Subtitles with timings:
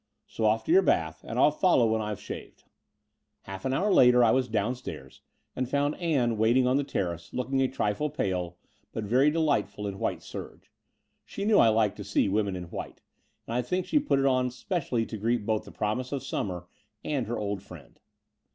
[0.25, 2.63] "So off to your bath, and I'll follow when I've shaved."
[3.41, 5.21] Half an hour later I was downstairs
[5.55, 8.57] and found Ann waiting on the terrace, looking a trifle pale,
[8.93, 10.71] but very delightful in white serge.
[11.23, 13.03] She knew I liked to see women in white:
[13.45, 16.65] and I think she put it on specially to greet both the promise of stmmier
[17.03, 17.99] and her old friend.